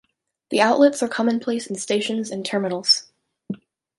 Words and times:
The 0.49 0.59
outlets 0.61 1.03
are 1.03 1.07
commonplace 1.07 1.67
in 1.67 1.75
stations 1.75 2.31
and 2.31 2.43
terminals. 2.43 3.03